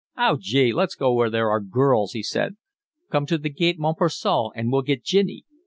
[0.17, 2.55] "Oh gee, let's go where there are girls," he said.
[3.11, 5.45] "Come to the Gaite Montparnasse, and we'll get ginny."